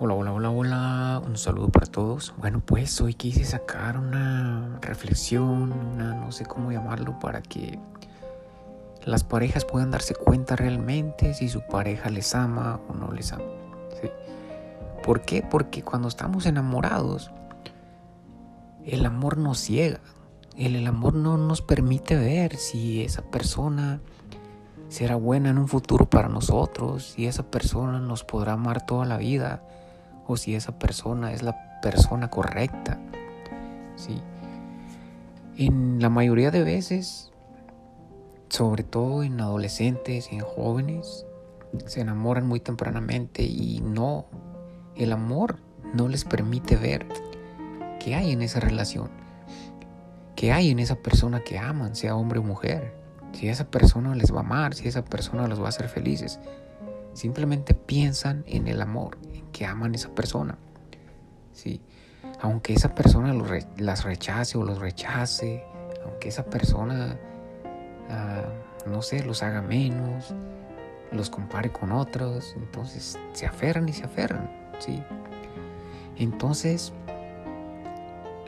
Hola, 0.00 0.14
hola, 0.14 0.30
hola, 0.30 0.50
hola. 0.50 1.22
Un 1.26 1.36
saludo 1.36 1.70
para 1.70 1.86
todos. 1.86 2.32
Bueno, 2.36 2.62
pues 2.64 3.00
hoy 3.00 3.14
quise 3.14 3.44
sacar 3.44 3.98
una 3.98 4.78
reflexión, 4.80 5.72
una 5.72 6.14
no 6.14 6.30
sé 6.30 6.46
cómo 6.46 6.70
llamarlo, 6.70 7.18
para 7.18 7.42
que 7.42 7.80
las 9.04 9.24
parejas 9.24 9.64
puedan 9.64 9.90
darse 9.90 10.14
cuenta 10.14 10.54
realmente 10.54 11.34
si 11.34 11.48
su 11.48 11.62
pareja 11.62 12.10
les 12.10 12.32
ama 12.36 12.78
o 12.88 12.94
no 12.94 13.10
les 13.10 13.32
ama. 13.32 13.42
¿sí? 14.00 14.08
¿Por 15.02 15.22
qué? 15.22 15.42
Porque 15.42 15.82
cuando 15.82 16.06
estamos 16.06 16.46
enamorados, 16.46 17.32
el 18.84 19.04
amor 19.04 19.36
nos 19.36 19.58
ciega. 19.58 19.98
El, 20.56 20.76
el 20.76 20.86
amor 20.86 21.14
no 21.14 21.38
nos 21.38 21.60
permite 21.60 22.14
ver 22.14 22.54
si 22.54 23.02
esa 23.02 23.22
persona 23.22 24.00
será 24.90 25.16
buena 25.16 25.50
en 25.50 25.58
un 25.58 25.66
futuro 25.66 26.08
para 26.08 26.28
nosotros, 26.28 27.02
si 27.02 27.26
esa 27.26 27.50
persona 27.50 27.98
nos 27.98 28.22
podrá 28.22 28.52
amar 28.52 28.86
toda 28.86 29.04
la 29.04 29.16
vida 29.16 29.60
o 30.28 30.36
si 30.36 30.54
esa 30.54 30.78
persona 30.78 31.32
es 31.32 31.42
la 31.42 31.80
persona 31.80 32.28
correcta. 32.28 33.00
¿sí? 33.96 34.20
En 35.56 36.00
la 36.00 36.10
mayoría 36.10 36.52
de 36.52 36.62
veces, 36.62 37.32
sobre 38.48 38.84
todo 38.84 39.24
en 39.24 39.40
adolescentes 39.40 40.28
en 40.30 40.40
jóvenes, 40.40 41.26
se 41.86 42.02
enamoran 42.02 42.46
muy 42.46 42.60
tempranamente 42.60 43.42
y 43.42 43.80
no, 43.80 44.26
el 44.94 45.12
amor 45.12 45.58
no 45.94 46.08
les 46.08 46.24
permite 46.24 46.76
ver 46.76 47.06
qué 47.98 48.14
hay 48.14 48.32
en 48.32 48.42
esa 48.42 48.60
relación, 48.60 49.10
qué 50.36 50.52
hay 50.52 50.70
en 50.70 50.78
esa 50.78 50.96
persona 50.96 51.42
que 51.42 51.58
aman, 51.58 51.96
sea 51.96 52.14
hombre 52.14 52.38
o 52.38 52.42
mujer, 52.42 52.94
si 53.32 53.48
esa 53.48 53.70
persona 53.70 54.14
les 54.14 54.32
va 54.32 54.38
a 54.38 54.44
amar, 54.44 54.74
si 54.74 54.88
esa 54.88 55.04
persona 55.04 55.48
los 55.48 55.60
va 55.60 55.66
a 55.66 55.68
hacer 55.70 55.88
felices. 55.88 56.38
Simplemente 57.14 57.74
piensan 57.74 58.44
en 58.46 58.68
el 58.68 58.80
amor, 58.80 59.18
que 59.52 59.66
aman 59.66 59.92
a 59.92 59.96
esa 59.96 60.10
persona. 60.10 60.58
¿sí? 61.52 61.80
Aunque 62.40 62.72
esa 62.72 62.94
persona 62.94 63.34
las 63.78 64.04
rechace 64.04 64.58
o 64.58 64.64
los 64.64 64.78
rechace, 64.78 65.64
aunque 66.04 66.28
esa 66.28 66.44
persona, 66.44 67.16
ah, 68.10 68.44
no 68.86 69.02
sé, 69.02 69.24
los 69.24 69.42
haga 69.42 69.62
menos, 69.62 70.34
los 71.12 71.30
compare 71.30 71.72
con 71.72 71.92
otros, 71.92 72.54
entonces 72.56 73.18
se 73.32 73.46
aferran 73.46 73.88
y 73.88 73.92
se 73.92 74.04
aferran. 74.04 74.50
¿sí? 74.78 75.02
Entonces, 76.16 76.92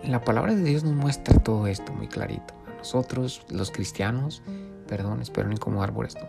la 0.04 0.24
palabra 0.24 0.54
de 0.54 0.62
Dios 0.62 0.84
nos 0.84 0.94
muestra 0.94 1.38
todo 1.38 1.66
esto 1.66 1.92
muy 1.92 2.08
clarito. 2.08 2.54
A 2.72 2.78
nosotros, 2.78 3.44
los 3.50 3.70
cristianos, 3.70 4.42
perdón, 4.88 5.22
espero 5.22 5.48
no 5.48 5.54
incomodar 5.54 5.92
por 5.92 6.06
esto. 6.06 6.26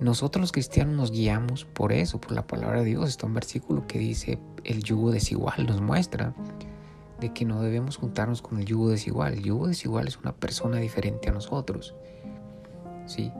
Nosotros 0.00 0.40
los 0.40 0.52
cristianos 0.52 0.94
nos 0.94 1.10
guiamos 1.10 1.64
por 1.64 1.92
eso, 1.92 2.20
por 2.20 2.32
la 2.32 2.46
palabra 2.46 2.80
de 2.80 2.86
Dios. 2.86 3.08
Está 3.08 3.26
un 3.26 3.34
versículo 3.34 3.86
que 3.86 3.98
dice 3.98 4.38
el 4.64 4.82
yugo 4.82 5.10
desigual, 5.10 5.66
nos 5.66 5.80
muestra 5.80 6.34
de 7.20 7.32
que 7.32 7.44
no 7.44 7.62
debemos 7.62 7.96
juntarnos 7.96 8.40
con 8.40 8.58
el 8.58 8.64
yugo 8.64 8.90
desigual. 8.90 9.34
El 9.34 9.42
yugo 9.42 9.66
desigual 9.66 10.06
es 10.06 10.16
una 10.16 10.32
persona 10.32 10.78
diferente 10.78 11.28
a 11.28 11.32
nosotros. 11.32 11.94
¿Sí? 13.06 13.32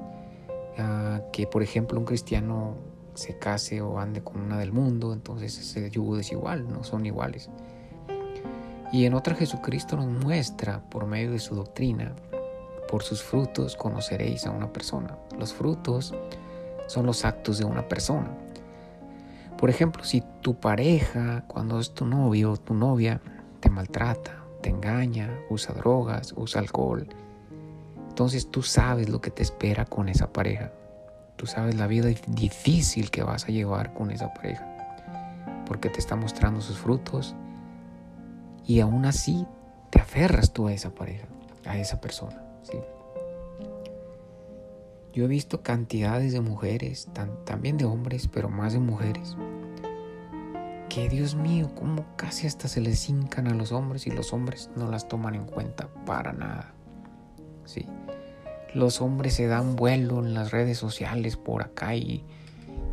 Ah, 0.78 1.22
que 1.32 1.46
por 1.46 1.62
ejemplo 1.62 1.98
un 1.98 2.04
cristiano 2.04 2.76
se 3.14 3.38
case 3.38 3.80
o 3.80 3.98
ande 3.98 4.22
con 4.22 4.40
una 4.40 4.58
del 4.58 4.72
mundo, 4.72 5.12
entonces 5.12 5.58
es 5.58 5.76
el 5.76 5.90
yugo 5.90 6.16
desigual, 6.16 6.68
no 6.68 6.84
son 6.84 7.06
iguales. 7.06 7.50
Y 8.92 9.04
en 9.04 9.14
otra 9.14 9.34
Jesucristo 9.34 9.96
nos 9.96 10.06
muestra 10.06 10.88
por 10.88 11.06
medio 11.06 11.32
de 11.32 11.38
su 11.38 11.54
doctrina, 11.54 12.14
por 12.88 13.02
sus 13.02 13.22
frutos 13.22 13.76
conoceréis 13.76 14.46
a 14.46 14.50
una 14.50 14.72
persona. 14.72 15.18
Los 15.36 15.52
frutos 15.52 16.14
son 16.88 17.06
los 17.06 17.24
actos 17.24 17.58
de 17.58 17.64
una 17.64 17.86
persona. 17.86 18.28
Por 19.56 19.70
ejemplo, 19.70 20.02
si 20.02 20.22
tu 20.40 20.58
pareja, 20.58 21.44
cuando 21.46 21.78
es 21.78 21.94
tu 21.94 22.04
novio 22.04 22.52
o 22.52 22.56
tu 22.56 22.74
novia, 22.74 23.20
te 23.60 23.70
maltrata, 23.70 24.42
te 24.60 24.70
engaña, 24.70 25.30
usa 25.50 25.74
drogas, 25.74 26.34
usa 26.36 26.60
alcohol, 26.60 27.08
entonces 28.18 28.50
tú 28.50 28.62
sabes 28.62 29.08
lo 29.08 29.20
que 29.20 29.30
te 29.30 29.44
espera 29.44 29.84
con 29.84 30.08
esa 30.08 30.32
pareja. 30.32 30.72
Tú 31.36 31.46
sabes 31.46 31.76
la 31.76 31.86
vida 31.86 32.08
difícil 32.26 33.12
que 33.12 33.22
vas 33.22 33.44
a 33.44 33.52
llevar 33.52 33.94
con 33.94 34.10
esa 34.10 34.34
pareja. 34.34 34.66
Porque 35.66 35.88
te 35.88 36.00
está 36.00 36.16
mostrando 36.16 36.60
sus 36.60 36.78
frutos 36.78 37.36
y 38.66 38.80
aún 38.80 39.06
así 39.06 39.46
te 39.90 40.00
aferras 40.00 40.52
tú 40.52 40.66
a 40.66 40.72
esa 40.72 40.90
pareja, 40.90 41.28
a 41.64 41.78
esa 41.78 42.00
persona. 42.00 42.42
Yo 45.18 45.24
he 45.24 45.26
visto 45.26 45.64
cantidades 45.64 46.32
de 46.32 46.40
mujeres, 46.40 47.08
también 47.44 47.76
de 47.76 47.84
hombres, 47.84 48.28
pero 48.28 48.48
más 48.48 48.72
de 48.72 48.78
mujeres, 48.78 49.36
que 50.88 51.08
Dios 51.08 51.34
mío, 51.34 51.74
como 51.74 52.06
casi 52.14 52.46
hasta 52.46 52.68
se 52.68 52.80
les 52.80 53.08
hincan 53.08 53.48
a 53.48 53.54
los 53.54 53.72
hombres 53.72 54.06
y 54.06 54.12
los 54.12 54.32
hombres 54.32 54.70
no 54.76 54.88
las 54.88 55.08
toman 55.08 55.34
en 55.34 55.44
cuenta 55.44 55.88
para 56.06 56.32
nada. 56.32 56.72
Sí. 57.64 57.84
Los 58.74 59.00
hombres 59.00 59.34
se 59.34 59.48
dan 59.48 59.74
vuelo 59.74 60.24
en 60.24 60.34
las 60.34 60.52
redes 60.52 60.78
sociales 60.78 61.36
por 61.36 61.64
acá 61.64 61.96
y, 61.96 62.24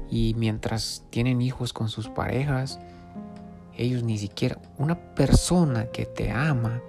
y 0.09 0.33
mientras 0.35 1.05
tienen 1.11 1.43
hijos 1.43 1.73
con 1.73 1.89
sus 1.89 2.09
parejas, 2.09 2.79
ellos 3.77 4.01
ni 4.01 4.17
siquiera, 4.17 4.57
una 4.79 5.13
persona 5.13 5.91
que 5.91 6.07
te 6.07 6.31
ama, 6.31 6.81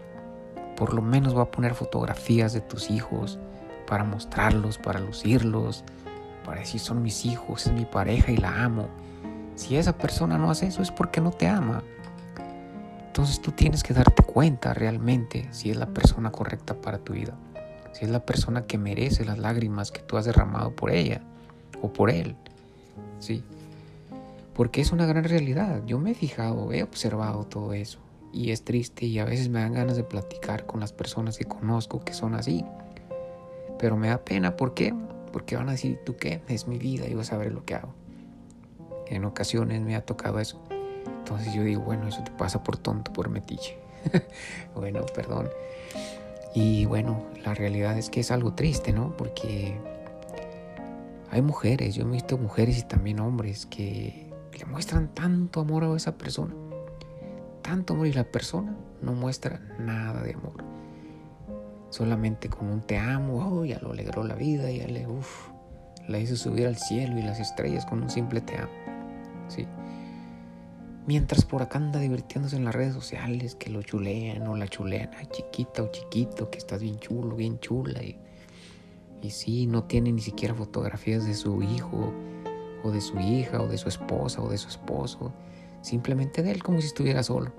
por 0.79 0.95
lo 0.95 1.03
menos 1.03 1.37
va 1.37 1.43
a 1.43 1.51
poner 1.51 1.75
fotografías 1.75 2.55
de 2.55 2.63
tus 2.63 2.91
hijos, 2.91 3.39
para 3.87 4.05
mostrarlos, 4.05 4.79
para 4.79 5.01
lucirlos, 5.01 5.85
para 6.45 6.61
decir 6.61 6.81
son 6.81 7.03
mis 7.03 7.25
hijos, 7.25 7.67
es 7.67 7.73
mi 7.73 7.85
pareja 7.85 8.33
y 8.33 8.37
la 8.37 8.65
amo. 8.65 8.89
Si 9.55 9.77
esa 9.77 9.97
persona 9.97 10.37
no 10.39 10.51
hace 10.51 10.67
eso 10.67 10.83
es 10.83 10.91
porque 10.91 11.21
no 11.21 11.31
te 11.31 11.47
ama. 11.47 11.83
Entonces 13.07 13.41
tú 13.41 13.53
tienes 13.53 13.83
que 13.83 13.95
darte 13.95 14.23
cuenta 14.23 14.75
realmente 14.75 15.49
si 15.51 15.71
es 15.71 15.77
la 15.77 15.87
persona 15.87 16.31
correcta 16.31 16.75
para 16.75 16.99
tu 16.99 17.15
vida, 17.15 17.35
si 17.93 18.05
es 18.05 18.11
la 18.11 18.27
persona 18.27 18.67
que 18.67 18.77
merece 18.77 19.25
las 19.25 19.39
lágrimas 19.39 19.91
que 19.91 20.01
tú 20.01 20.19
has 20.19 20.27
derramado 20.27 20.77
por 20.77 20.91
ella 20.91 21.23
o 21.81 21.93
por 21.93 22.11
él. 22.11 22.37
Sí. 23.19 23.43
Porque 24.55 24.83
es 24.83 24.93
una 24.93 25.07
gran 25.07 25.25
realidad. 25.25 25.83
Yo 25.87 25.99
me 25.99 26.11
he 26.11 26.15
fijado, 26.15 26.73
he 26.73 26.83
observado 26.83 27.45
todo 27.45 27.73
eso 27.73 27.99
y 28.33 28.51
es 28.51 28.65
triste 28.65 29.07
y 29.07 29.19
a 29.19 29.25
veces 29.25 29.49
me 29.49 29.61
dan 29.61 29.73
ganas 29.73 29.97
de 29.97 30.05
platicar 30.05 30.67
con 30.67 30.81
las 30.81 30.93
personas 30.93 31.39
que 31.39 31.47
conozco 31.47 32.05
que 32.05 32.13
son 32.13 32.35
así. 32.35 32.65
Pero 33.79 33.97
me 33.97 34.09
da 34.09 34.25
pena, 34.25 34.57
¿por 34.57 34.75
qué? 34.75 34.95
Porque 35.33 35.57
van 35.57 35.69
a 35.69 35.73
decir, 35.73 36.01
¿tú 36.05 36.17
qué? 36.17 36.43
Es 36.49 36.67
mi 36.67 36.79
vida, 36.79 37.07
yo 37.07 37.23
saber 37.25 37.53
lo 37.53 37.65
que 37.65 37.75
hago. 37.75 37.95
En 39.07 39.25
ocasiones 39.25 39.83
me 39.83 39.95
ha 39.97 40.05
tocado 40.05 40.41
eso. 40.41 40.63
Entonces 41.07 41.53
yo 41.53 41.63
digo, 41.63 41.83
bueno, 41.83 42.09
eso 42.09 42.23
te 42.25 42.31
pasa 42.33 42.63
por 42.63 42.79
tonto, 42.79 43.13
por 43.13 43.29
metiche. 43.29 43.79
bueno, 44.75 45.05
perdón. 45.15 45.49
Y 46.55 46.87
bueno, 46.87 47.27
la 47.45 47.53
realidad 47.53 47.99
es 47.99 48.09
que 48.09 48.21
es 48.21 48.31
algo 48.31 48.55
triste, 48.55 48.93
¿no? 48.93 49.15
Porque 49.17 49.77
hay 51.31 51.43
mujeres, 51.43 51.95
yo 51.95 52.05
he 52.05 52.11
visto 52.11 52.39
mujeres 52.39 52.79
y 52.79 52.83
también 52.83 53.21
hombres 53.21 53.67
que 53.67 54.33
le 54.59 54.65
muestran 54.65 55.13
tanto 55.13 55.61
amor 55.61 55.85
a 55.85 55.95
esa 55.95 56.17
persona. 56.17 56.55
Tanto 57.61 57.95
amor 57.95 58.07
y 58.07 58.13
la 58.13 58.25
persona 58.25 58.75
no 59.03 59.13
muestra 59.13 59.61
nada 59.79 60.23
de 60.23 60.33
amor 60.33 60.76
solamente 61.91 62.49
con 62.49 62.69
un 62.69 62.81
te 62.81 62.99
amo, 62.99 63.45
oh, 63.45 63.65
ya 63.65 63.79
lo 63.81 63.93
alegró 63.93 64.25
la 64.25 64.35
vida, 64.35 64.71
ya 64.71 64.87
le, 64.87 65.07
uff, 65.07 65.49
la 66.09 66.19
hizo 66.19 66.37
subir 66.37 66.67
al 66.67 66.77
cielo 66.77 67.19
y 67.19 67.23
las 67.23 67.41
estrellas 67.41 67.87
con 67.87 68.03
un 68.03 68.11
simple 68.11 68.41
te 68.41 68.57
amo. 68.57 68.73
¿sí? 69.49 69.67
Mientras 71.07 71.45
por 71.45 71.63
acá 71.63 71.79
anda 71.79 72.01
divirtiéndose 72.01 72.57
en 72.57 72.65
las 72.65 72.75
redes 72.75 72.95
sociales, 72.95 73.55
que 73.55 73.71
lo 73.71 73.83
chulean 73.83 74.47
o 74.49 74.57
la 74.57 74.67
chulean, 74.67 75.11
ay, 75.17 75.27
chiquita 75.27 75.83
o 75.83 75.91
chiquito, 75.91 76.51
que 76.51 76.59
estás 76.59 76.83
bien 76.83 76.99
chulo, 76.99 77.37
bien 77.37 77.61
chula. 77.61 78.03
Y, 78.03 78.19
y 79.23 79.31
sí, 79.31 79.67
no 79.67 79.85
tiene 79.85 80.11
ni 80.11 80.21
siquiera 80.21 80.55
fotografías 80.55 81.25
de 81.25 81.35
su 81.35 81.63
hijo 81.63 82.13
o 82.83 82.91
de 82.91 83.01
su 83.01 83.19
hija 83.21 83.63
o 83.63 83.69
de 83.69 83.79
su 83.79 83.89
esposa 83.89 84.43
o 84.43 84.49
de 84.49 84.59
su 84.59 84.69
esposo, 84.69 85.33
simplemente 85.81 86.43
de 86.43 86.51
él 86.51 86.63
como 86.63 86.81
si 86.81 86.89
estuviera 86.89 87.23
solo. 87.23 87.53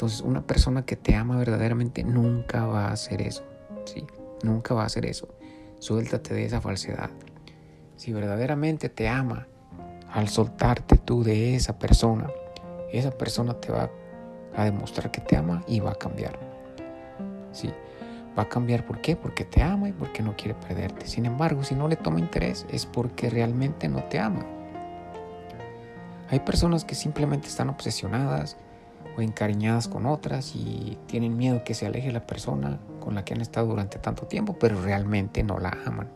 Entonces, 0.00 0.22
una 0.22 0.40
persona 0.40 0.86
que 0.86 0.96
te 0.96 1.14
ama 1.14 1.36
verdaderamente 1.36 2.02
nunca 2.04 2.64
va 2.64 2.86
a 2.86 2.92
hacer 2.92 3.20
eso. 3.20 3.44
¿sí? 3.84 4.06
Nunca 4.42 4.72
va 4.72 4.84
a 4.84 4.86
hacer 4.86 5.04
eso. 5.04 5.28
Suéltate 5.78 6.32
de 6.32 6.46
esa 6.46 6.58
falsedad. 6.62 7.10
Si 7.96 8.10
verdaderamente 8.10 8.88
te 8.88 9.10
ama, 9.10 9.46
al 10.10 10.30
soltarte 10.30 10.96
tú 10.96 11.22
de 11.22 11.54
esa 11.54 11.78
persona, 11.78 12.30
esa 12.90 13.10
persona 13.10 13.60
te 13.60 13.72
va 13.72 13.90
a 14.56 14.64
demostrar 14.64 15.10
que 15.10 15.20
te 15.20 15.36
ama 15.36 15.62
y 15.66 15.80
va 15.80 15.90
a 15.90 15.96
cambiar. 15.96 16.38
¿sí? 17.52 17.70
Va 18.38 18.44
a 18.44 18.48
cambiar 18.48 18.86
¿por 18.86 19.02
qué? 19.02 19.16
Porque 19.16 19.44
te 19.44 19.62
ama 19.62 19.90
y 19.90 19.92
porque 19.92 20.22
no 20.22 20.34
quiere 20.34 20.54
perderte. 20.54 21.08
Sin 21.08 21.26
embargo, 21.26 21.62
si 21.62 21.74
no 21.74 21.88
le 21.88 21.96
toma 21.96 22.20
interés 22.20 22.64
es 22.70 22.86
porque 22.86 23.28
realmente 23.28 23.86
no 23.86 24.02
te 24.04 24.18
ama. 24.18 24.46
Hay 26.30 26.40
personas 26.40 26.86
que 26.86 26.94
simplemente 26.94 27.48
están 27.48 27.68
obsesionadas, 27.68 28.56
o 29.16 29.20
encariñadas 29.20 29.88
con 29.88 30.06
otras 30.06 30.54
y 30.54 30.98
tienen 31.06 31.36
miedo 31.36 31.64
que 31.64 31.74
se 31.74 31.86
aleje 31.86 32.12
la 32.12 32.26
persona 32.26 32.78
con 33.00 33.14
la 33.14 33.24
que 33.24 33.34
han 33.34 33.40
estado 33.40 33.68
durante 33.68 33.98
tanto 33.98 34.26
tiempo, 34.26 34.56
pero 34.58 34.80
realmente 34.80 35.42
no 35.42 35.58
la 35.58 35.76
aman. 35.86 36.08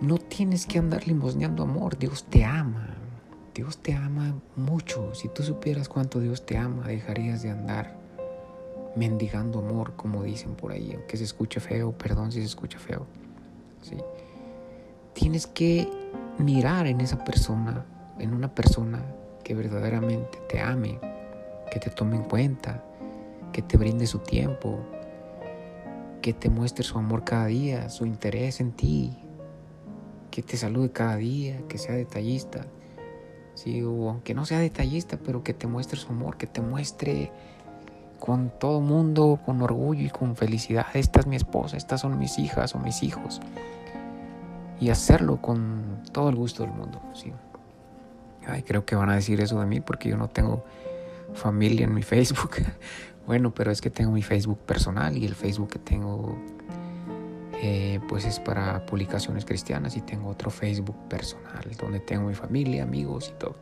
No 0.00 0.16
tienes 0.16 0.66
que 0.66 0.78
andar 0.78 1.06
limosneando 1.06 1.62
amor, 1.62 1.98
Dios 1.98 2.24
te 2.24 2.44
ama. 2.44 2.88
Dios 3.54 3.78
te 3.78 3.94
ama 3.94 4.34
mucho. 4.56 5.14
Si 5.14 5.28
tú 5.28 5.42
supieras 5.42 5.88
cuánto 5.88 6.20
Dios 6.20 6.46
te 6.46 6.56
ama, 6.56 6.86
dejarías 6.86 7.42
de 7.42 7.50
andar 7.50 7.98
mendigando 8.96 9.58
amor, 9.58 9.94
como 9.96 10.22
dicen 10.22 10.54
por 10.54 10.72
ahí, 10.72 10.92
aunque 10.94 11.16
se 11.16 11.24
escuche 11.24 11.60
feo, 11.60 11.92
perdón 11.92 12.32
si 12.32 12.40
se 12.40 12.46
escucha 12.46 12.78
feo. 12.78 13.06
¿sí? 13.82 13.96
Tienes 15.12 15.46
que 15.46 15.88
mirar 16.38 16.86
en 16.86 17.00
esa 17.00 17.22
persona, 17.22 17.84
en 18.18 18.32
una 18.32 18.54
persona 18.54 19.04
que 19.50 19.54
verdaderamente 19.56 20.38
te 20.48 20.60
ame, 20.60 21.00
que 21.72 21.80
te 21.80 21.90
tome 21.90 22.14
en 22.14 22.22
cuenta, 22.22 22.84
que 23.52 23.62
te 23.62 23.76
brinde 23.76 24.06
su 24.06 24.20
tiempo, 24.20 24.78
que 26.22 26.32
te 26.32 26.48
muestre 26.48 26.84
su 26.84 26.96
amor 26.96 27.24
cada 27.24 27.46
día, 27.46 27.90
su 27.90 28.06
interés 28.06 28.60
en 28.60 28.70
ti, 28.70 29.18
que 30.30 30.40
te 30.42 30.56
salude 30.56 30.92
cada 30.92 31.16
día, 31.16 31.66
que 31.66 31.78
sea 31.78 31.96
detallista. 31.96 32.64
Sí, 33.54 33.82
o 33.82 34.10
aunque 34.10 34.34
no 34.34 34.46
sea 34.46 34.60
detallista, 34.60 35.18
pero 35.18 35.42
que 35.42 35.52
te 35.52 35.66
muestre 35.66 35.98
su 35.98 36.10
amor, 36.10 36.36
que 36.36 36.46
te 36.46 36.60
muestre 36.60 37.32
con 38.20 38.52
todo 38.56 38.80
mundo, 38.80 39.40
con 39.44 39.60
orgullo 39.62 40.06
y 40.06 40.10
con 40.10 40.36
felicidad, 40.36 40.86
esta 40.94 41.18
es 41.18 41.26
mi 41.26 41.34
esposa, 41.34 41.76
estas 41.76 42.02
son 42.02 42.20
mis 42.20 42.38
hijas 42.38 42.76
o 42.76 42.78
mis 42.78 43.02
hijos. 43.02 43.40
Y 44.78 44.90
hacerlo 44.90 45.42
con 45.42 46.04
todo 46.12 46.28
el 46.28 46.36
gusto 46.36 46.62
del 46.62 46.70
mundo. 46.70 47.00
Sí. 47.14 47.32
Ay, 48.46 48.62
creo 48.62 48.84
que 48.84 48.94
van 48.96 49.10
a 49.10 49.14
decir 49.14 49.40
eso 49.40 49.60
de 49.60 49.66
mí 49.66 49.80
porque 49.80 50.08
yo 50.08 50.16
no 50.16 50.28
tengo 50.28 50.64
familia 51.34 51.84
en 51.84 51.94
mi 51.94 52.02
Facebook. 52.02 52.56
bueno, 53.26 53.54
pero 53.54 53.70
es 53.70 53.80
que 53.80 53.90
tengo 53.90 54.12
mi 54.12 54.22
Facebook 54.22 54.58
personal 54.60 55.16
y 55.16 55.24
el 55.26 55.34
Facebook 55.34 55.68
que 55.68 55.78
tengo 55.78 56.36
eh, 57.62 58.00
pues 58.08 58.24
es 58.24 58.40
para 58.40 58.86
publicaciones 58.86 59.44
cristianas 59.44 59.94
y 59.94 60.00
tengo 60.00 60.30
otro 60.30 60.50
Facebook 60.50 60.96
personal 61.08 61.62
donde 61.78 62.00
tengo 62.00 62.26
mi 62.26 62.34
familia, 62.34 62.82
amigos 62.82 63.32
y 63.34 63.38
todo. 63.38 63.56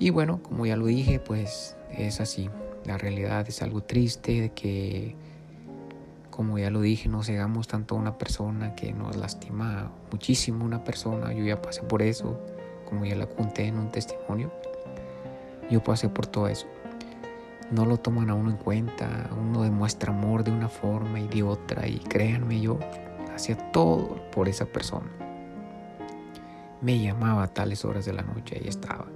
Y 0.00 0.10
bueno, 0.10 0.42
como 0.42 0.66
ya 0.66 0.76
lo 0.76 0.86
dije, 0.86 1.20
pues 1.20 1.76
es 1.96 2.20
así. 2.20 2.50
La 2.84 2.98
realidad 2.98 3.46
es 3.48 3.62
algo 3.62 3.82
triste 3.82 4.40
de 4.40 4.52
que, 4.54 5.14
como 6.30 6.58
ya 6.58 6.70
lo 6.70 6.80
dije, 6.80 7.08
no 7.08 7.22
cegamos 7.22 7.68
tanto 7.68 7.94
a 7.94 7.98
una 7.98 8.18
persona 8.18 8.74
que 8.74 8.92
nos 8.92 9.14
lastima 9.16 9.92
muchísimo 10.10 10.64
una 10.64 10.82
persona. 10.82 11.32
Yo 11.32 11.44
ya 11.44 11.62
pasé 11.62 11.82
por 11.82 12.02
eso, 12.02 12.40
como 12.90 13.06
ya 13.06 13.16
la 13.16 13.26
conté 13.26 13.64
en 13.66 13.78
un 13.78 13.90
testimonio. 13.90 14.52
Yo 15.70 15.82
pasé 15.82 16.10
por 16.10 16.26
todo 16.26 16.48
eso. 16.48 16.66
No 17.70 17.86
lo 17.86 17.96
toman 17.96 18.28
a 18.28 18.34
uno 18.34 18.50
en 18.50 18.56
cuenta, 18.58 19.30
uno 19.40 19.62
demuestra 19.62 20.12
amor 20.12 20.44
de 20.44 20.50
una 20.50 20.68
forma 20.68 21.20
y 21.20 21.28
de 21.28 21.42
otra 21.42 21.88
y 21.88 22.00
créanme 22.00 22.60
yo, 22.60 22.78
hacía 23.34 23.56
todo 23.72 24.20
por 24.30 24.48
esa 24.48 24.66
persona. 24.66 25.08
Me 26.82 27.00
llamaba 27.00 27.44
a 27.44 27.48
tales 27.48 27.84
horas 27.86 28.04
de 28.04 28.12
la 28.12 28.22
noche, 28.22 28.58
ahí 28.60 28.68
estaba 28.68 29.06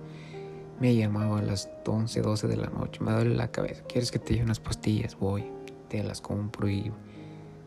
me 0.80 0.94
llamaba 0.94 1.38
a 1.38 1.42
las 1.42 1.70
11, 1.86 2.20
12 2.20 2.48
de 2.48 2.56
la 2.56 2.66
noche, 2.66 3.00
me 3.02 3.12
duele 3.12 3.34
la 3.34 3.50
cabeza, 3.50 3.82
¿quieres 3.84 4.10
que 4.10 4.18
te 4.18 4.34
lleve 4.34 4.44
unas 4.44 4.60
pastillas? 4.60 5.16
Voy, 5.18 5.44
te 5.88 6.02
las 6.02 6.20
compro 6.20 6.68
y 6.68 6.92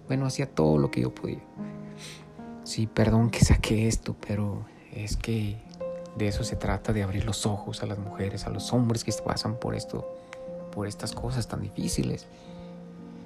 bueno, 0.07 0.25
hacía 0.25 0.53
todo 0.53 0.77
lo 0.77 0.92
que 0.92 1.01
yo 1.01 1.13
podía. 1.13 1.42
Sí, 2.63 2.88
perdón 2.88 3.30
que 3.30 3.39
saqué 3.39 3.88
esto, 3.88 4.15
pero 4.25 4.65
es 4.92 5.15
que 5.18 5.57
de 6.17 6.27
eso 6.27 6.43
se 6.43 6.55
trata, 6.55 6.93
de 6.93 7.03
abrir 7.03 7.25
los 7.25 7.45
ojos 7.45 7.83
a 7.83 7.85
las 7.85 7.99
mujeres, 7.99 8.45
a 8.47 8.49
los 8.49 8.73
hombres 8.73 9.03
que 9.03 9.13
pasan 9.23 9.55
por 9.55 9.75
esto, 9.75 10.07
por 10.71 10.87
estas 10.87 11.13
cosas 11.13 11.47
tan 11.47 11.61
difíciles. 11.61 12.25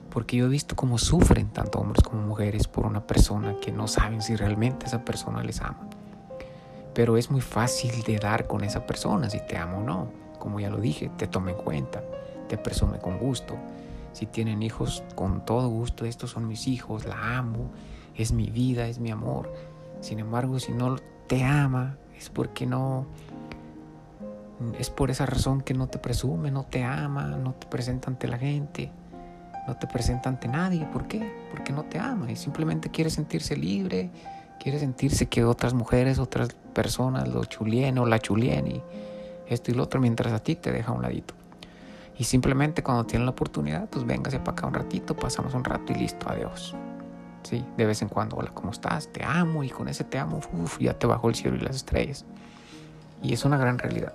Porque 0.10 0.38
yo 0.38 0.46
he 0.46 0.50
visto 0.50 0.76
cómo 0.76 0.98
sufren 0.98 1.50
tanto 1.50 1.80
hombres 1.80 2.04
como 2.04 2.22
mujeres 2.22 2.68
por 2.68 2.86
una 2.86 3.08
persona 3.08 3.56
que 3.62 3.72
no 3.72 3.88
saben 3.88 4.22
si 4.22 4.36
realmente 4.36 4.86
esa 4.86 5.06
persona 5.06 5.42
les 5.42 5.62
ama. 5.62 5.88
Pero 6.94 7.16
es 7.16 7.32
muy 7.32 7.40
fácil 7.40 8.04
de 8.04 8.18
dar 8.18 8.48
con 8.48 8.66
esa 8.66 8.86
persona, 8.86 9.30
si 9.30 9.40
te 9.48 9.58
amo 9.58 9.78
o 9.78 9.84
no. 9.84 10.12
Como 10.38 10.60
ya 10.60 10.70
lo 10.70 10.80
dije, 10.80 11.10
te 11.18 11.28
toma 11.28 11.52
en 11.52 11.58
cuenta, 11.58 12.04
te 12.50 12.58
presume 12.58 13.00
con 13.00 13.18
gusto. 13.20 13.56
Si 14.12 14.26
tienen 14.26 14.62
hijos, 14.62 15.04
con 15.16 15.46
todo 15.46 15.70
gusto, 15.70 16.04
estos 16.04 16.32
son 16.32 16.48
mis 16.50 16.68
hijos, 16.68 17.06
la 17.06 17.38
amo, 17.38 17.72
es 18.18 18.34
mi 18.34 18.50
vida, 18.50 18.88
es 18.88 19.00
mi 19.00 19.12
amor. 19.12 19.54
Sin 20.02 20.20
embargo, 20.20 20.60
si 20.60 20.74
no 20.74 20.98
te 21.28 21.46
ama, 21.46 21.98
es 22.22 22.30
porque 22.30 22.66
no... 22.66 23.06
Es 24.78 24.92
por 24.92 25.10
esa 25.10 25.26
razón 25.26 25.62
que 25.62 25.74
no 25.74 25.88
te 25.88 25.98
presume, 25.98 26.52
no 26.52 26.66
te 26.66 26.84
ama, 26.84 27.24
no 27.24 27.54
te 27.54 27.66
presenta 27.66 28.12
ante 28.12 28.28
la 28.28 28.38
gente, 28.38 28.92
no 29.68 29.76
te 29.76 29.88
presenta 29.88 30.30
ante 30.30 30.48
nadie. 30.48 30.86
¿Por 30.86 31.08
qué? 31.08 31.34
Porque 31.50 31.74
no 31.74 31.84
te 31.84 31.98
ama 31.98 32.32
y 32.32 32.36
simplemente 32.36 32.90
quiere 32.92 33.10
sentirse 33.10 33.56
libre, 33.56 34.12
quiere 34.60 34.78
sentirse 34.78 35.26
que 35.26 35.44
otras 35.44 35.74
mujeres, 35.74 36.20
otras 36.20 36.50
personas 36.74 37.28
lo 37.28 37.44
chulien 37.46 37.98
o 37.98 38.06
la 38.06 38.20
chulien 38.20 38.68
y 38.68 38.84
esto 39.48 39.72
y 39.72 39.74
lo 39.74 39.84
otro, 39.84 40.00
mientras 40.00 40.32
a 40.32 40.40
ti 40.40 40.56
te 40.56 40.72
deja 40.72 40.92
a 40.92 40.94
un 40.94 41.02
ladito. 41.02 41.34
Y 42.20 42.24
simplemente 42.26 42.84
cuando 42.84 43.04
tienen 43.06 43.26
la 43.26 43.32
oportunidad, 43.32 43.90
pues 43.90 44.06
véngase 44.06 44.38
para 44.38 44.52
acá 44.52 44.68
un 44.68 44.76
ratito, 44.76 45.16
pasamos 45.16 45.56
un 45.56 45.64
rato 45.64 45.92
y 45.92 45.96
listo, 45.96 46.30
adiós. 46.30 46.76
Sí, 47.44 47.66
de 47.76 47.86
vez 47.86 48.02
en 48.02 48.10
cuando, 48.10 48.38
hola, 48.38 48.52
¿cómo 48.54 48.72
estás? 48.72 49.08
Te 49.08 49.24
amo 49.24 49.64
y 49.64 49.70
con 49.70 49.88
ese 49.88 50.04
te 50.04 50.18
amo, 50.18 50.40
uf, 50.54 50.80
ya 50.80 50.94
te 50.98 51.08
bajó 51.08 51.30
el 51.30 51.36
cielo 51.36 51.58
y 51.58 51.62
las 51.62 51.76
estrellas. 51.76 52.26
Y 53.24 53.34
es 53.34 53.46
una 53.46 53.58
gran 53.58 53.78
realidad. 53.78 54.14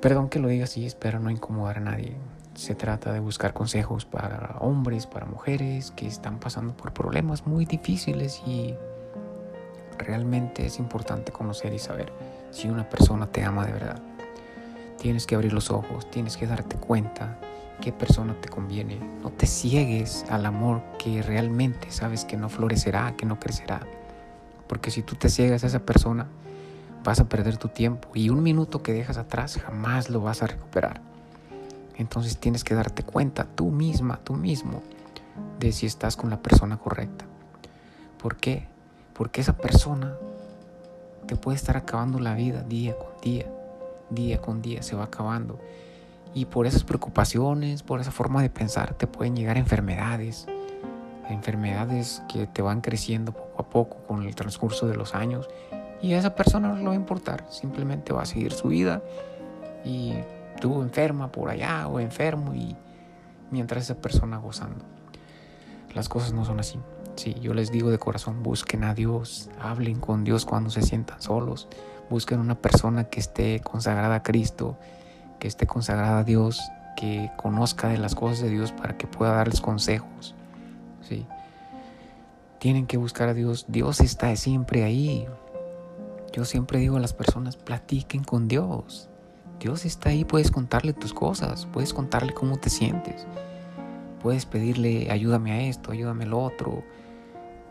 Perdón 0.00 0.28
que 0.28 0.40
lo 0.40 0.48
diga 0.48 0.64
así, 0.64 0.84
espero 0.84 1.20
no 1.20 1.30
incomodar 1.30 1.78
a 1.78 1.80
nadie. 1.80 2.16
Se 2.54 2.74
trata 2.74 3.12
de 3.12 3.20
buscar 3.20 3.54
consejos 3.54 4.04
para 4.04 4.56
hombres, 4.58 5.06
para 5.06 5.26
mujeres 5.26 5.92
que 5.92 6.06
están 6.06 6.38
pasando 6.38 6.76
por 6.76 6.92
problemas 6.92 7.46
muy 7.46 7.64
difíciles 7.64 8.42
y 8.44 8.74
realmente 9.98 10.66
es 10.66 10.78
importante 10.78 11.32
conocer 11.32 11.72
y 11.72 11.78
saber 11.78 12.12
si 12.50 12.68
una 12.68 12.88
persona 12.88 13.26
te 13.26 13.44
ama 13.44 13.64
de 13.64 13.72
verdad. 13.72 14.02
Tienes 14.98 15.26
que 15.26 15.34
abrir 15.34 15.52
los 15.52 15.70
ojos, 15.70 16.10
tienes 16.10 16.36
que 16.36 16.46
darte 16.46 16.76
cuenta 16.76 17.38
qué 17.82 17.92
persona 17.92 18.34
te 18.40 18.48
conviene. 18.48 18.98
No 19.22 19.30
te 19.30 19.46
ciegues 19.46 20.24
al 20.30 20.46
amor 20.46 20.82
que 20.98 21.20
realmente 21.20 21.90
sabes 21.90 22.24
que 22.24 22.36
no 22.36 22.48
florecerá, 22.48 23.14
que 23.16 23.26
no 23.26 23.38
crecerá. 23.40 23.80
Porque 24.68 24.90
si 24.90 25.02
tú 25.02 25.16
te 25.16 25.28
ciegas 25.28 25.64
a 25.64 25.66
esa 25.66 25.80
persona, 25.80 26.28
vas 27.02 27.18
a 27.18 27.28
perder 27.28 27.56
tu 27.56 27.68
tiempo 27.68 28.08
y 28.14 28.30
un 28.30 28.42
minuto 28.42 28.82
que 28.82 28.92
dejas 28.92 29.18
atrás 29.18 29.58
jamás 29.58 30.08
lo 30.08 30.20
vas 30.20 30.42
a 30.42 30.46
recuperar. 30.46 31.00
Entonces 31.96 32.38
tienes 32.38 32.62
que 32.62 32.74
darte 32.74 33.02
cuenta 33.02 33.44
tú 33.44 33.70
misma, 33.70 34.20
tú 34.22 34.34
mismo, 34.34 34.82
de 35.58 35.72
si 35.72 35.86
estás 35.86 36.16
con 36.16 36.30
la 36.30 36.40
persona 36.40 36.78
correcta. 36.78 37.26
¿Por 38.22 38.36
qué? 38.36 38.68
Porque 39.12 39.40
esa 39.40 39.56
persona 39.56 40.14
te 41.26 41.34
puede 41.34 41.56
estar 41.56 41.76
acabando 41.76 42.20
la 42.20 42.34
vida 42.34 42.62
día 42.62 42.96
con 42.96 43.20
día, 43.20 43.46
día 44.08 44.40
con 44.40 44.62
día, 44.62 44.82
se 44.82 44.94
va 44.94 45.04
acabando. 45.04 45.58
Y 46.34 46.46
por 46.46 46.66
esas 46.66 46.84
preocupaciones, 46.84 47.82
por 47.82 48.00
esa 48.00 48.10
forma 48.10 48.42
de 48.42 48.50
pensar, 48.50 48.94
te 48.94 49.06
pueden 49.06 49.36
llegar 49.36 49.58
enfermedades. 49.58 50.46
Enfermedades 51.28 52.22
que 52.32 52.46
te 52.46 52.62
van 52.62 52.80
creciendo 52.80 53.32
poco 53.32 53.62
a 53.62 53.70
poco 53.70 53.96
con 54.06 54.22
el 54.22 54.34
transcurso 54.34 54.86
de 54.86 54.96
los 54.96 55.14
años. 55.14 55.48
Y 56.00 56.14
a 56.14 56.18
esa 56.18 56.34
persona 56.34 56.68
no 56.68 56.76
le 56.76 56.84
va 56.84 56.92
a 56.92 56.96
importar, 56.96 57.46
simplemente 57.48 58.12
va 58.12 58.22
a 58.22 58.26
seguir 58.26 58.52
su 58.52 58.68
vida. 58.68 59.02
Y 59.84 60.14
tú 60.60 60.82
enferma 60.82 61.30
por 61.30 61.50
allá 61.50 61.86
o 61.86 62.00
enfermo 62.00 62.54
y 62.54 62.76
mientras 63.50 63.84
esa 63.84 64.00
persona 64.00 64.38
gozando. 64.38 64.84
Las 65.94 66.08
cosas 66.08 66.32
no 66.32 66.44
son 66.44 66.58
así. 66.58 66.78
Sí, 67.16 67.34
yo 67.40 67.52
les 67.52 67.70
digo 67.70 67.90
de 67.90 67.98
corazón, 67.98 68.42
busquen 68.42 68.84
a 68.84 68.94
Dios, 68.94 69.50
hablen 69.60 70.00
con 70.00 70.24
Dios 70.24 70.46
cuando 70.46 70.70
se 70.70 70.82
sientan 70.82 71.20
solos, 71.20 71.68
busquen 72.08 72.40
una 72.40 72.54
persona 72.54 73.04
que 73.04 73.20
esté 73.20 73.60
consagrada 73.60 74.16
a 74.16 74.22
Cristo, 74.22 74.78
que 75.42 75.48
esté 75.48 75.66
consagrada 75.66 76.20
a 76.20 76.22
Dios, 76.22 76.70
que 76.94 77.32
conozca 77.36 77.88
de 77.88 77.98
las 77.98 78.14
cosas 78.14 78.42
de 78.42 78.50
Dios 78.50 78.70
para 78.70 78.96
que 78.96 79.08
pueda 79.08 79.32
darles 79.32 79.60
consejos. 79.60 80.36
Sí. 81.00 81.26
Tienen 82.60 82.86
que 82.86 82.96
buscar 82.96 83.28
a 83.28 83.34
Dios, 83.34 83.64
Dios 83.66 83.98
está 83.98 84.36
siempre 84.36 84.84
ahí. 84.84 85.26
Yo 86.32 86.44
siempre 86.44 86.78
digo 86.78 86.96
a 86.96 87.00
las 87.00 87.12
personas, 87.12 87.56
platiquen 87.56 88.22
con 88.22 88.46
Dios. 88.46 89.08
Dios 89.58 89.84
está 89.84 90.10
ahí, 90.10 90.24
puedes 90.24 90.52
contarle 90.52 90.92
tus 90.92 91.12
cosas, 91.12 91.66
puedes 91.72 91.92
contarle 91.92 92.32
cómo 92.34 92.58
te 92.58 92.70
sientes. 92.70 93.26
Puedes 94.22 94.46
pedirle, 94.46 95.10
ayúdame 95.10 95.50
a 95.50 95.62
esto, 95.62 95.90
ayúdame 95.90 96.22
a 96.22 96.28
lo 96.28 96.40
otro, 96.40 96.84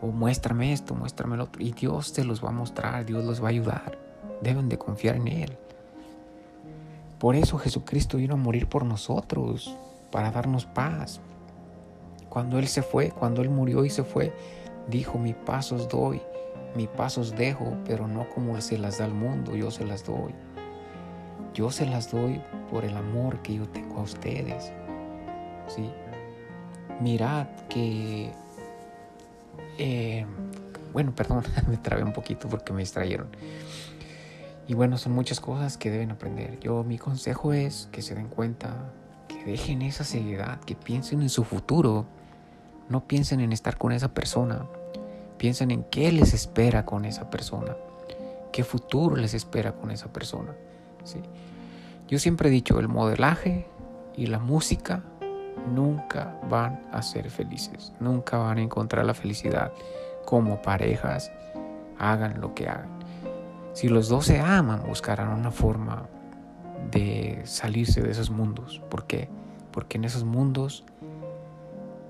o 0.02 0.08
muéstrame 0.08 0.74
esto, 0.74 0.94
muéstrame 0.94 1.38
lo 1.38 1.44
otro. 1.44 1.62
Y 1.62 1.72
Dios 1.72 2.12
te 2.12 2.22
los 2.22 2.44
va 2.44 2.50
a 2.50 2.52
mostrar, 2.52 3.06
Dios 3.06 3.24
los 3.24 3.42
va 3.42 3.46
a 3.46 3.50
ayudar. 3.50 3.98
Deben 4.42 4.68
de 4.68 4.76
confiar 4.76 5.16
en 5.16 5.28
Él. 5.28 5.58
Por 7.22 7.36
eso 7.36 7.56
Jesucristo 7.56 8.16
vino 8.16 8.34
a 8.34 8.36
morir 8.36 8.68
por 8.68 8.84
nosotros, 8.84 9.72
para 10.10 10.32
darnos 10.32 10.66
paz. 10.66 11.20
Cuando 12.28 12.58
Él 12.58 12.66
se 12.66 12.82
fue, 12.82 13.10
cuando 13.10 13.42
Él 13.42 13.48
murió 13.48 13.84
y 13.84 13.90
se 13.90 14.02
fue, 14.02 14.32
dijo, 14.88 15.18
mi 15.18 15.32
paz 15.32 15.70
os 15.70 15.88
doy, 15.88 16.20
mi 16.74 16.88
paz 16.88 17.18
os 17.18 17.30
dejo, 17.30 17.76
pero 17.84 18.08
no 18.08 18.28
como 18.28 18.60
se 18.60 18.76
las 18.76 18.98
da 18.98 19.04
al 19.04 19.14
mundo, 19.14 19.54
yo 19.54 19.70
se 19.70 19.84
las 19.84 20.04
doy. 20.04 20.34
Yo 21.54 21.70
se 21.70 21.86
las 21.86 22.10
doy 22.10 22.42
por 22.68 22.84
el 22.84 22.96
amor 22.96 23.40
que 23.42 23.54
yo 23.54 23.68
tengo 23.68 23.98
a 23.98 24.02
ustedes. 24.02 24.72
¿Sí? 25.68 25.88
mirad 26.98 27.46
que... 27.68 28.32
Eh, 29.78 30.26
bueno, 30.92 31.14
perdón, 31.14 31.44
me 31.68 31.76
trabé 31.76 32.02
un 32.02 32.12
poquito 32.12 32.48
porque 32.48 32.72
me 32.72 32.80
distrayeron. 32.80 33.28
Y 34.66 34.74
bueno, 34.74 34.96
son 34.96 35.12
muchas 35.12 35.40
cosas 35.40 35.76
que 35.76 35.90
deben 35.90 36.10
aprender. 36.10 36.58
Yo 36.60 36.84
mi 36.84 36.98
consejo 36.98 37.52
es 37.52 37.88
que 37.90 38.02
se 38.02 38.14
den 38.14 38.28
cuenta, 38.28 38.92
que 39.28 39.44
dejen 39.44 39.82
esa 39.82 40.04
seriedad, 40.04 40.60
que 40.60 40.74
piensen 40.74 41.22
en 41.22 41.28
su 41.28 41.44
futuro. 41.44 42.06
No 42.88 43.06
piensen 43.06 43.40
en 43.40 43.52
estar 43.52 43.76
con 43.76 43.92
esa 43.92 44.14
persona. 44.14 44.66
Piensen 45.36 45.70
en 45.70 45.84
qué 45.84 46.12
les 46.12 46.34
espera 46.34 46.84
con 46.84 47.04
esa 47.04 47.30
persona. 47.30 47.76
Qué 48.52 48.64
futuro 48.64 49.16
les 49.16 49.34
espera 49.34 49.72
con 49.72 49.90
esa 49.90 50.12
persona. 50.12 50.54
¿sí? 51.04 51.20
Yo 52.08 52.18
siempre 52.18 52.48
he 52.48 52.52
dicho, 52.52 52.78
el 52.78 52.88
modelaje 52.88 53.66
y 54.14 54.26
la 54.26 54.38
música 54.38 55.02
nunca 55.74 56.38
van 56.48 56.82
a 56.92 57.02
ser 57.02 57.30
felices. 57.30 57.92
Nunca 57.98 58.38
van 58.38 58.58
a 58.58 58.62
encontrar 58.62 59.04
la 59.04 59.14
felicidad 59.14 59.72
como 60.24 60.62
parejas. 60.62 61.32
Hagan 61.98 62.40
lo 62.40 62.54
que 62.54 62.68
hagan. 62.68 63.01
Si 63.72 63.88
los 63.88 64.08
dos 64.08 64.26
se 64.26 64.40
aman, 64.40 64.82
buscarán 64.86 65.28
una 65.30 65.50
forma 65.50 66.06
de 66.90 67.40
salirse 67.44 68.02
de 68.02 68.10
esos 68.10 68.30
mundos. 68.30 68.82
¿Por 68.90 69.06
qué? 69.06 69.28
Porque 69.70 69.96
en 69.96 70.04
esos 70.04 70.24
mundos, 70.24 70.84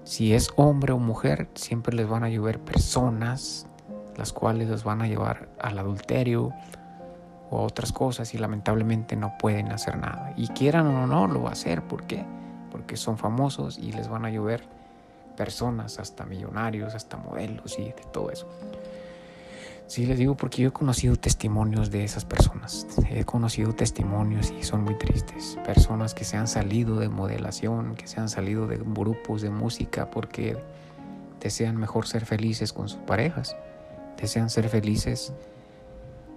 si 0.03 0.35
es 0.35 0.51
hombre 0.57 0.93
o 0.93 0.99
mujer, 0.99 1.49
siempre 1.55 1.95
les 1.95 2.09
van 2.09 2.25
a 2.25 2.29
llover 2.29 2.59
personas, 2.59 3.67
las 4.17 4.33
cuales 4.33 4.69
los 4.69 4.83
van 4.83 5.03
a 5.03 5.07
llevar 5.09 5.49
al 5.61 5.79
adulterio 5.79 6.53
o 7.51 7.59
a 7.59 7.63
otras 7.63 7.93
cosas 7.93 8.35
y 8.35 8.39
lamentablemente 8.39 9.15
no 9.15 9.37
pueden 9.39 9.71
hacer 9.71 9.97
nada. 9.97 10.33
Y 10.37 10.49
quieran 10.49 10.87
o 10.87 11.07
no, 11.07 11.29
lo 11.29 11.43
va 11.43 11.51
a 11.51 11.53
hacer. 11.53 11.83
¿Por 11.83 12.05
qué? 12.05 12.25
Porque 12.73 12.97
son 12.97 13.19
famosos 13.19 13.79
y 13.79 13.93
les 13.93 14.09
van 14.09 14.25
a 14.25 14.31
llover 14.31 14.65
personas, 15.37 15.99
hasta 15.99 16.25
millonarios, 16.25 16.95
hasta 16.95 17.17
modelos 17.17 17.79
y 17.79 17.85
de 17.85 18.05
todo 18.13 18.31
eso. 18.31 18.49
Sí, 19.93 20.07
les 20.07 20.17
digo 20.17 20.35
porque 20.35 20.63
yo 20.63 20.69
he 20.71 20.73
conocido 20.73 21.17
testimonios 21.17 21.91
de 21.91 22.03
esas 22.03 22.25
personas. 22.25 22.87
He 23.11 23.27
conocido 23.27 23.75
testimonios 23.75 24.51
y 24.59 24.63
son 24.63 24.85
muy 24.85 24.97
tristes. 24.97 25.59
Personas 25.67 26.15
que 26.15 26.25
se 26.25 26.39
han 26.39 26.49
salido 26.49 26.99
de 26.99 27.11
modelación, 27.11 27.95
que 27.95 28.07
se 28.07 28.19
han 28.19 28.31
salido 28.31 28.67
de 28.67 28.79
grupos 28.79 29.43
de 29.43 29.51
música 29.51 30.11
porque 30.11 30.57
desean 31.43 31.77
mejor 31.77 32.07
ser 32.07 32.25
felices 32.25 32.73
con 32.73 32.89
sus 32.89 33.01
parejas. 33.01 33.55
Desean 34.19 34.49
ser 34.49 34.71
felices 34.71 35.35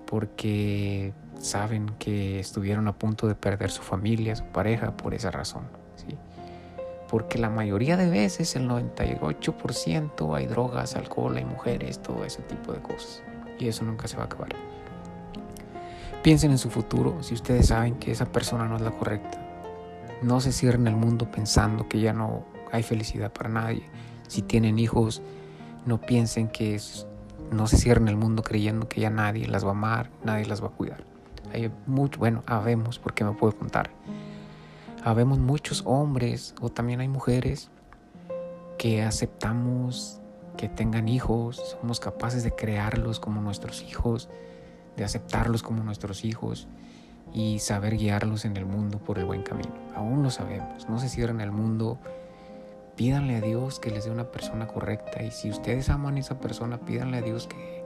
porque 0.05 1.13
saben 1.39 1.93
que 1.97 2.41
estuvieron 2.41 2.89
a 2.89 2.99
punto 2.99 3.25
de 3.25 3.35
perder 3.35 3.71
su 3.71 3.83
familia, 3.83 4.35
su 4.35 4.43
pareja, 4.47 4.97
por 4.97 5.13
esa 5.13 5.31
razón. 5.31 5.63
¿sí? 5.95 6.17
Porque 7.07 7.37
la 7.37 7.49
mayoría 7.49 7.95
de 7.95 8.09
veces, 8.09 8.57
el 8.57 8.67
98%, 8.67 10.35
hay 10.35 10.45
drogas, 10.45 10.97
alcohol, 10.97 11.37
hay 11.37 11.45
mujeres, 11.45 12.01
todo 12.01 12.25
ese 12.25 12.41
tipo 12.41 12.73
de 12.73 12.81
cosas 12.81 13.23
y 13.59 13.67
eso 13.67 13.83
nunca 13.85 14.07
se 14.07 14.17
va 14.17 14.23
a 14.23 14.25
acabar. 14.25 14.49
Piensen 16.23 16.51
en 16.51 16.57
su 16.57 16.69
futuro 16.69 17.21
si 17.21 17.33
ustedes 17.33 17.67
saben 17.67 17.95
que 17.95 18.11
esa 18.11 18.25
persona 18.25 18.65
no 18.67 18.75
es 18.77 18.81
la 18.81 18.91
correcta. 18.91 19.39
No 20.21 20.41
se 20.41 20.51
cierren 20.51 20.87
el 20.87 20.95
mundo 20.95 21.29
pensando 21.29 21.87
que 21.87 21.99
ya 21.99 22.13
no 22.13 22.45
hay 22.71 22.83
felicidad 22.83 23.31
para 23.31 23.49
nadie. 23.49 23.83
Si 24.27 24.41
tienen 24.41 24.79
hijos, 24.79 25.21
no 25.85 26.01
piensen 26.01 26.47
que 26.47 26.75
es, 26.75 27.05
no 27.51 27.67
se 27.67 27.77
cierren 27.77 28.07
el 28.07 28.17
mundo 28.17 28.41
creyendo 28.41 28.89
que 28.89 29.01
ya 29.01 29.09
nadie 29.09 29.47
las 29.47 29.63
va 29.63 29.69
a 29.69 29.71
amar, 29.71 30.09
nadie 30.23 30.45
las 30.45 30.63
va 30.63 30.67
a 30.67 30.71
cuidar. 30.71 31.03
Hay 31.53 31.71
mucho, 31.85 32.17
bueno, 32.19 32.43
habemos, 32.47 32.97
porque 32.97 33.23
me 33.23 33.33
puedo 33.33 33.55
contar. 33.55 33.91
Habemos 35.03 35.37
muchos 35.37 35.83
hombres 35.85 36.55
o 36.59 36.69
también 36.69 37.01
hay 37.01 37.07
mujeres 37.07 37.69
que 38.79 39.03
aceptamos 39.03 40.19
que 40.55 40.69
tengan 40.69 41.07
hijos, 41.07 41.77
somos 41.79 41.99
capaces 41.99 42.43
de 42.43 42.51
crearlos 42.51 43.19
como 43.19 43.41
nuestros 43.41 43.81
hijos, 43.81 44.29
de 44.95 45.03
aceptarlos 45.03 45.63
como 45.63 45.83
nuestros 45.83 46.25
hijos 46.25 46.67
y 47.33 47.59
saber 47.59 47.97
guiarlos 47.97 48.45
en 48.45 48.55
el 48.57 48.65
mundo 48.65 48.99
por 48.99 49.19
el 49.19 49.25
buen 49.25 49.43
camino. 49.43 49.73
Aún 49.95 50.23
lo 50.23 50.31
sabemos, 50.31 50.87
no 50.89 50.99
se 50.99 51.09
cierren 51.09 51.41
el 51.41 51.51
mundo, 51.51 51.99
pídanle 52.95 53.35
a 53.35 53.41
Dios 53.41 53.79
que 53.79 53.91
les 53.91 54.05
dé 54.05 54.11
una 54.11 54.31
persona 54.31 54.67
correcta 54.67 55.23
y 55.23 55.31
si 55.31 55.49
ustedes 55.49 55.89
aman 55.89 56.15
a 56.15 56.19
esa 56.19 56.39
persona, 56.39 56.77
pídanle 56.79 57.17
a 57.17 57.21
Dios 57.21 57.47
que, 57.47 57.83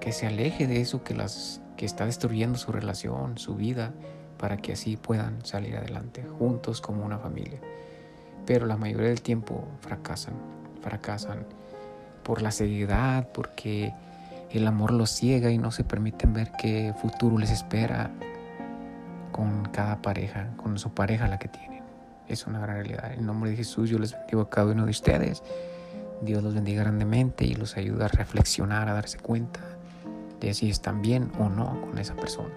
que 0.00 0.12
se 0.12 0.26
aleje 0.26 0.66
de 0.66 0.80
eso 0.80 1.02
que, 1.02 1.14
las, 1.14 1.60
que 1.76 1.86
está 1.86 2.06
destruyendo 2.06 2.58
su 2.58 2.72
relación, 2.72 3.38
su 3.38 3.54
vida, 3.54 3.92
para 4.38 4.56
que 4.56 4.72
así 4.72 4.96
puedan 4.96 5.44
salir 5.44 5.76
adelante 5.76 6.24
juntos 6.38 6.80
como 6.80 7.04
una 7.04 7.18
familia. 7.18 7.60
Pero 8.46 8.66
la 8.66 8.76
mayoría 8.76 9.08
del 9.08 9.22
tiempo 9.22 9.68
fracasan, 9.80 10.34
fracasan 10.80 11.46
por 12.22 12.42
la 12.42 12.50
seriedad, 12.50 13.28
porque 13.32 13.92
el 14.50 14.66
amor 14.66 14.92
los 14.92 15.10
ciega 15.10 15.50
y 15.50 15.58
no 15.58 15.70
se 15.70 15.84
permiten 15.84 16.32
ver 16.32 16.52
qué 16.60 16.94
futuro 17.00 17.38
les 17.38 17.50
espera 17.50 18.10
con 19.32 19.64
cada 19.66 20.02
pareja, 20.02 20.48
con 20.56 20.78
su 20.78 20.92
pareja 20.92 21.28
la 21.28 21.38
que 21.38 21.48
tienen. 21.48 21.82
Es 22.28 22.46
una 22.46 22.60
gran 22.60 22.76
realidad. 22.76 23.12
En 23.12 23.26
nombre 23.26 23.50
de 23.50 23.56
Jesús 23.56 23.90
yo 23.90 23.98
les 23.98 24.12
bendigo 24.12 24.42
a 24.42 24.50
cada 24.50 24.72
uno 24.72 24.84
de 24.84 24.90
ustedes. 24.90 25.42
Dios 26.22 26.42
los 26.42 26.54
bendiga 26.54 26.82
grandemente 26.82 27.44
y 27.44 27.54
los 27.54 27.76
ayuda 27.76 28.06
a 28.06 28.08
reflexionar, 28.08 28.88
a 28.88 28.94
darse 28.94 29.18
cuenta 29.18 29.60
de 30.40 30.54
si 30.54 30.70
están 30.70 31.02
bien 31.02 31.30
o 31.38 31.48
no 31.48 31.80
con 31.80 31.98
esa 31.98 32.14
persona. 32.14 32.50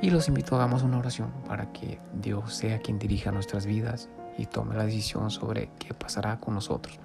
Y 0.00 0.10
los 0.10 0.28
invito 0.28 0.54
a 0.54 0.58
hagamos 0.58 0.82
una 0.82 0.98
oración 0.98 1.32
para 1.46 1.72
que 1.72 1.98
Dios 2.20 2.54
sea 2.54 2.78
quien 2.80 2.98
dirija 2.98 3.32
nuestras 3.32 3.66
vidas 3.66 4.08
y 4.36 4.46
tome 4.46 4.76
la 4.76 4.84
decisión 4.84 5.30
sobre 5.30 5.70
qué 5.78 5.94
pasará 5.94 6.38
con 6.38 6.54
nosotros. 6.54 6.98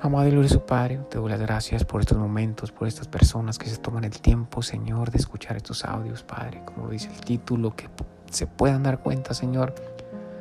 Amado 0.00 0.28
y 0.28 0.30
glorioso 0.30 0.64
Padre, 0.64 1.00
te 1.10 1.18
doy 1.18 1.28
las 1.28 1.40
gracias 1.40 1.84
por 1.84 2.00
estos 2.00 2.16
momentos, 2.16 2.70
por 2.70 2.86
estas 2.86 3.08
personas 3.08 3.58
que 3.58 3.68
se 3.68 3.78
toman 3.78 4.04
el 4.04 4.20
tiempo, 4.20 4.62
Señor, 4.62 5.10
de 5.10 5.18
escuchar 5.18 5.56
estos 5.56 5.84
audios, 5.84 6.22
Padre, 6.22 6.62
como 6.64 6.88
dice 6.88 7.08
el 7.12 7.20
título, 7.20 7.74
que 7.74 7.88
se 8.30 8.46
puedan 8.46 8.84
dar 8.84 9.00
cuenta, 9.00 9.34
Señor, 9.34 9.74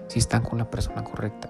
si 0.10 0.20
están 0.20 0.44
con 0.44 0.60
la 0.60 0.70
persona 0.70 1.04
correcta. 1.04 1.50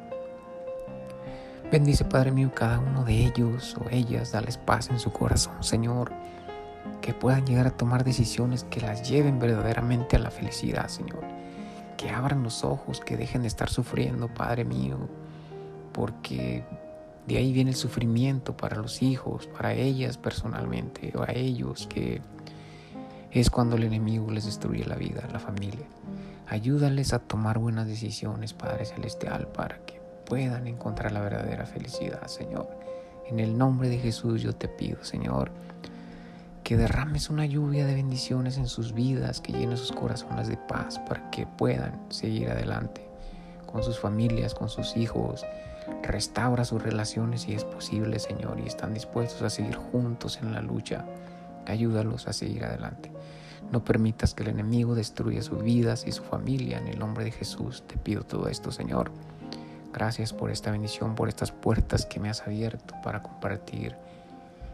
Bendice, 1.69 2.05
Padre 2.05 2.31
mío, 2.31 2.49
cada 2.55 2.79
uno 2.79 3.03
de 3.03 3.25
ellos 3.25 3.75
o 3.75 3.89
ellas, 3.89 4.31
dales 4.31 4.57
paz 4.57 4.89
en 4.89 4.99
su 4.99 5.11
corazón, 5.11 5.61
Señor, 5.61 6.13
que 7.01 7.13
puedan 7.13 7.45
llegar 7.45 7.67
a 7.67 7.71
tomar 7.71 8.05
decisiones 8.05 8.63
que 8.63 8.79
las 8.79 9.09
lleven 9.09 9.37
verdaderamente 9.37 10.15
a 10.15 10.19
la 10.19 10.31
felicidad, 10.31 10.87
Señor. 10.87 11.25
Que 11.97 12.09
abran 12.09 12.41
los 12.41 12.63
ojos, 12.63 13.01
que 13.01 13.17
dejen 13.17 13.41
de 13.41 13.49
estar 13.49 13.69
sufriendo, 13.69 14.29
Padre 14.29 14.63
mío, 14.63 14.97
porque 15.91 16.63
de 17.27 17.37
ahí 17.37 17.51
viene 17.51 17.71
el 17.71 17.75
sufrimiento 17.75 18.55
para 18.55 18.77
los 18.77 19.01
hijos, 19.01 19.47
para 19.47 19.73
ellas 19.73 20.17
personalmente, 20.17 21.11
o 21.15 21.23
a 21.23 21.33
ellos, 21.33 21.87
que 21.87 22.21
es 23.31 23.49
cuando 23.49 23.75
el 23.75 23.83
enemigo 23.83 24.31
les 24.31 24.45
destruye 24.45 24.85
la 24.85 24.95
vida, 24.95 25.27
la 25.31 25.39
familia. 25.39 25.85
Ayúdales 26.47 27.11
a 27.11 27.19
tomar 27.19 27.59
buenas 27.59 27.85
decisiones, 27.85 28.53
Padre 28.53 28.85
Celestial, 28.85 29.49
para 29.49 29.79
que 29.85 29.99
puedan 30.25 30.67
encontrar 30.67 31.11
la 31.11 31.19
verdadera 31.19 31.65
felicidad, 31.65 32.25
Señor. 32.27 32.69
En 33.27 33.41
el 33.41 33.57
nombre 33.57 33.89
de 33.89 33.97
Jesús 33.97 34.41
yo 34.41 34.53
te 34.53 34.69
pido, 34.69 35.03
Señor, 35.03 35.51
que 36.63 36.77
derrames 36.77 37.29
una 37.29 37.45
lluvia 37.45 37.85
de 37.85 37.95
bendiciones 37.95 38.57
en 38.57 38.67
sus 38.67 38.93
vidas, 38.93 39.41
que 39.41 39.51
llene 39.51 39.75
sus 39.75 39.91
corazones 39.91 40.47
de 40.47 40.55
paz, 40.55 40.97
para 40.99 41.29
que 41.29 41.45
puedan 41.45 41.99
seguir 42.09 42.49
adelante 42.49 43.05
con 43.65 43.83
sus 43.83 43.99
familias, 43.99 44.55
con 44.55 44.69
sus 44.69 44.95
hijos, 44.95 45.45
Restaura 46.03 46.65
sus 46.65 46.81
relaciones 46.81 47.41
si 47.41 47.53
es 47.53 47.63
posible, 47.63 48.19
Señor, 48.19 48.59
y 48.59 48.67
están 48.67 48.93
dispuestos 48.93 49.41
a 49.41 49.49
seguir 49.49 49.75
juntos 49.75 50.39
en 50.41 50.53
la 50.53 50.61
lucha. 50.61 51.05
Ayúdalos 51.65 52.27
a 52.27 52.33
seguir 52.33 52.63
adelante. 52.63 53.11
No 53.71 53.83
permitas 53.83 54.33
que 54.33 54.43
el 54.43 54.49
enemigo 54.49 54.95
destruya 54.95 55.41
sus 55.41 55.61
vidas 55.61 56.05
y 56.07 56.11
su 56.11 56.23
familia. 56.23 56.77
En 56.77 56.87
el 56.87 56.99
nombre 56.99 57.25
de 57.25 57.31
Jesús 57.31 57.83
te 57.87 57.97
pido 57.97 58.23
todo 58.23 58.47
esto, 58.47 58.71
Señor. 58.71 59.11
Gracias 59.93 60.31
por 60.31 60.51
esta 60.51 60.71
bendición, 60.71 61.15
por 61.15 61.27
estas 61.27 61.51
puertas 61.51 62.05
que 62.05 62.19
me 62.19 62.29
has 62.29 62.41
abierto 62.41 62.93
para 63.03 63.21
compartir 63.21 63.95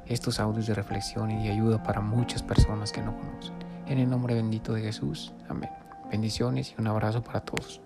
estos 0.05 0.39
audios 0.39 0.67
de 0.67 0.73
reflexión 0.73 1.31
y 1.31 1.43
de 1.43 1.53
ayuda 1.53 1.81
para 1.81 2.01
muchas 2.01 2.43
personas 2.43 2.91
que 2.91 3.01
no 3.01 3.15
conocen. 3.17 3.55
En 3.87 3.99
el 3.99 4.09
nombre 4.09 4.35
bendito 4.35 4.73
de 4.73 4.81
Jesús. 4.81 5.33
Amén. 5.49 5.69
Bendiciones 6.11 6.73
y 6.77 6.81
un 6.81 6.87
abrazo 6.87 7.23
para 7.23 7.39
todos. 7.39 7.82